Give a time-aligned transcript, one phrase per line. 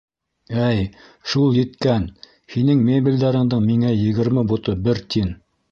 [0.67, 0.79] -Әй,
[1.33, 2.09] шул еткән,
[2.55, 5.35] һинең мебелдәреңдең миңә егерме бото- бер тин.